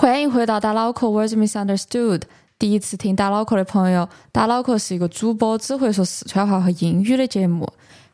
[0.00, 2.22] 欢迎回到打脑壳 Words Misunderstood。
[2.58, 7.70] 第一次听打脑壳的朋友，打脑壳是一个主播只会说四川话和英语的节目。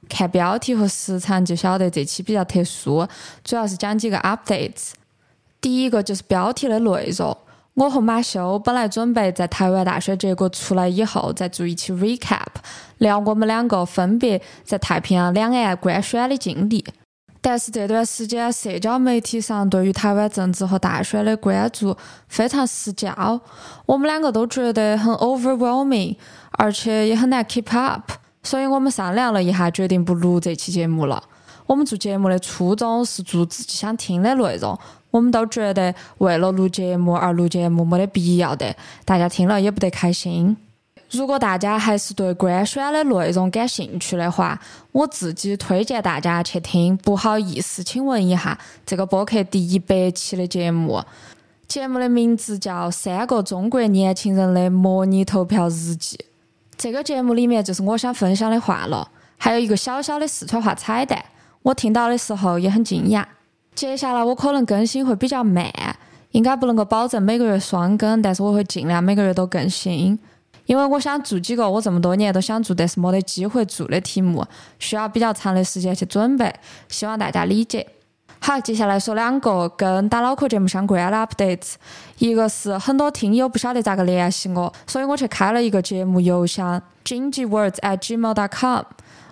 [0.09, 3.07] 看标题和时长就晓得这期比较特殊，
[3.45, 4.95] 主要是讲几个 updates。
[5.61, 7.38] 第一个就是标题的内容。
[7.74, 12.46] 我和马修本来准备在台湾大选结果出来以后再做一期 recap，
[12.98, 16.84] 聊我们两个分别在太平洋两岸观选的经历。
[17.48, 21.96] 但是这段时间，社交媒体上对于台湾政治和大选的关注
[22.27, 23.41] 非常失焦，
[23.86, 26.16] 我们两个都觉得很 overwhelming，
[26.59, 28.10] 而且也很难 keep up，
[28.42, 31.22] 所以我们商量了一下，决定不录这期节目了。
[31.69, 34.77] 我们做节目的初衷是做自己想听的内容，
[35.12, 38.74] 我们都觉得为了录节目而录节目没得必要的，
[39.05, 40.56] 大家听了也不得开心。
[41.10, 44.60] 如果大家还是对官宣的内容感兴趣的话，
[44.92, 46.97] 我自己推荐大家去听。
[46.97, 51.00] 不好意思，请问一下，这个播客第一百期的节目，
[51.69, 56.17] 节目的名字叫《三个中国年轻人的模拟投票日记》。
[56.77, 59.08] 这个节目里面就是我想分享的话了，
[59.39, 61.25] 还有一个小小的四川话彩蛋。
[61.62, 63.25] 我听到的时候也很惊讶。
[63.75, 65.73] 接下来我可能更新会比较慢，
[66.33, 70.19] 应该不能够保证每个月双更，但是我会尽量每个月都更新。
[70.67, 74.45] 因为我想做几个我这么多年都想做但是没得机会做的题目，
[74.78, 76.53] 需要比较长的时间去准备，
[76.89, 77.86] 希望大家理解。
[78.39, 81.75] 好，接下来说两个跟打脑壳节目相关的 updates。
[82.19, 88.83] 一个是很多听友不晓得咋个联系我，所以我去开了一个节目邮箱 gingywords@gmail.com，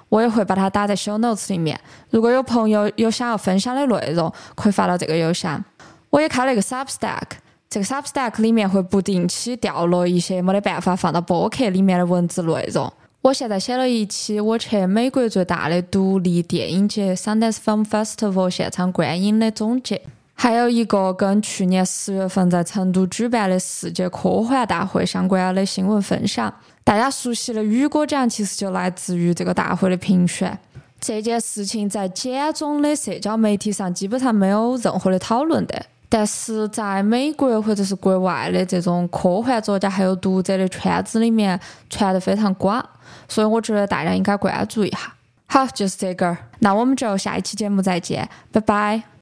[0.09, 1.79] 我也会把它打在 show notes 里面。
[2.11, 5.63] 如果有朋友有想要分享的内容，可以发到这个邮箱。
[6.11, 7.44] 我也开了一个 Substack。
[7.75, 12.93] 这个 Substack 里面会不定期掉落一些没得办法放到播客里面的文字内容。
[13.21, 20.01] 我现在写了一期我去美国最大的独立电影节 Sundance Film Festival 现场观影的总结，
[20.35, 26.55] 还有一个跟去年十月份在成都举办的世界科幻大会相关的新闻分享。
[26.85, 30.57] 大家熟悉的雨果奖其实就来自于这个大会的评选。
[31.01, 35.87] 这件事情在简中的社交媒体上基本上没有任何的讨论的。
[36.17, 41.59] 但是在美国或者是国外的这种科幻作家还有读者的圈子里面
[41.91, 42.81] 传得非常广，
[43.29, 45.13] 所以我觉得大家应该关注一下。
[45.49, 49.14] 好，就是这个儿，那我们就下一期节目再见，拜拜。